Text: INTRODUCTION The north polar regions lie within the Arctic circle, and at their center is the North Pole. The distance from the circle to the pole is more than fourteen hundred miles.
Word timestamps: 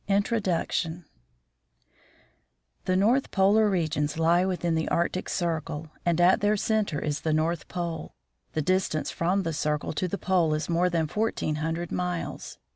INTRODUCTION 0.07 1.05
The 2.85 2.95
north 2.95 3.29
polar 3.29 3.69
regions 3.69 4.17
lie 4.17 4.43
within 4.45 4.73
the 4.73 4.89
Arctic 4.89 5.29
circle, 5.29 5.91
and 6.03 6.19
at 6.19 6.41
their 6.41 6.57
center 6.57 6.97
is 6.99 7.21
the 7.21 7.33
North 7.33 7.67
Pole. 7.67 8.15
The 8.53 8.63
distance 8.63 9.11
from 9.11 9.43
the 9.43 9.53
circle 9.53 9.93
to 9.93 10.07
the 10.07 10.17
pole 10.17 10.55
is 10.55 10.67
more 10.67 10.89
than 10.89 11.05
fourteen 11.05 11.57
hundred 11.57 11.91
miles. 11.91 12.57